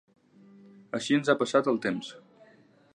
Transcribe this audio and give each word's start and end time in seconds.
Així 0.99 1.19
ens 1.19 1.31
ha 1.33 1.37
passat 1.45 1.71
el 1.75 1.81
temps. 1.87 2.13